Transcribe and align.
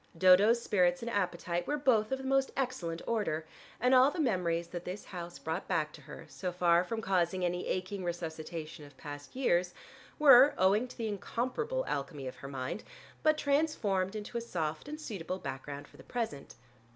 Dodo's 0.17 0.59
spirits 0.59 1.03
and 1.03 1.11
appetite 1.11 1.67
were 1.67 1.77
both 1.77 2.11
of 2.11 2.17
the 2.17 2.23
most 2.23 2.49
excellent 2.57 3.03
order, 3.05 3.45
and 3.79 3.93
all 3.93 4.09
the 4.09 4.19
memories 4.19 4.69
that 4.69 4.83
this 4.83 5.05
house 5.05 5.37
brought 5.37 5.67
back 5.67 5.93
to 5.93 6.01
her, 6.01 6.25
so 6.27 6.51
far 6.51 6.83
from 6.83 7.01
causing 7.03 7.45
any 7.45 7.67
aching 7.67 8.03
resuscitation 8.03 8.83
of 8.83 8.97
past 8.97 9.35
years, 9.35 9.75
were, 10.17 10.55
owing 10.57 10.87
to 10.87 10.97
the 10.97 11.07
incomparable 11.07 11.85
alchemy 11.87 12.25
of 12.25 12.37
her 12.37 12.47
mind, 12.47 12.83
but 13.21 13.37
transformed 13.37 14.15
into 14.15 14.39
a 14.39 14.41
soft 14.41 14.87
and 14.87 14.99
suitable 14.99 15.37
background 15.37 15.87
for 15.87 15.97
the 15.97 16.03
present. 16.03 16.55